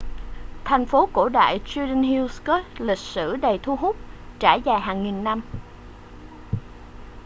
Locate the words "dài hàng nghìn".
4.65-5.23